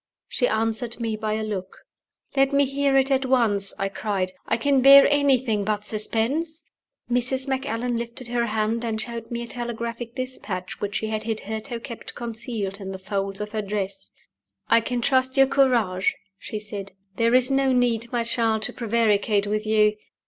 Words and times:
She 0.27 0.47
answered 0.47 0.99
me 0.99 1.15
by 1.15 1.33
a 1.33 1.43
look. 1.43 1.77
"Let 2.35 2.53
me 2.53 2.65
he 2.65 2.87
ar 2.89 2.97
it 2.97 3.11
at 3.11 3.23
once!" 3.27 3.71
I 3.77 3.87
cried. 3.87 4.31
"I 4.47 4.57
can 4.57 4.81
bear 4.81 5.05
anything 5.07 5.63
but 5.63 5.85
suspense." 5.85 6.63
Mrs. 7.07 7.47
Macallan 7.47 7.97
lifted 7.97 8.29
her 8.29 8.47
hand, 8.47 8.83
and 8.83 8.99
showed 8.99 9.29
me 9.29 9.43
a 9.43 9.47
telegraphic 9.47 10.15
dispatch 10.15 10.81
which 10.81 10.95
she 10.95 11.09
had 11.09 11.25
hitherto 11.25 11.79
kept 11.79 12.15
concealed 12.15 12.81
in 12.81 12.93
the 12.93 12.97
folds 12.97 13.39
of 13.39 13.51
her 13.51 13.61
dress. 13.61 14.09
"I 14.67 14.81
can 14.81 15.01
trust 15.03 15.37
your 15.37 15.45
courage," 15.45 16.15
she 16.39 16.57
said. 16.57 16.93
"There 17.17 17.35
is 17.35 17.51
no 17.51 17.71
need, 17.71 18.11
my 18.11 18.23
child, 18.23 18.63
to 18.63 18.73
prevaricate 18.73 19.45
with 19.45 19.67
you. 19.67 19.97